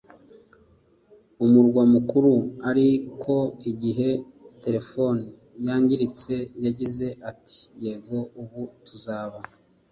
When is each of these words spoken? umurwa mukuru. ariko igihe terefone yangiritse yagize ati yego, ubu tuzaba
umurwa 1.45 1.81
mukuru. 1.93 2.33
ariko 2.69 3.33
igihe 3.71 4.09
terefone 4.63 5.21
yangiritse 5.65 6.35
yagize 6.65 7.07
ati 7.31 7.59
yego, 7.83 8.17
ubu 8.41 8.61
tuzaba 8.85 9.37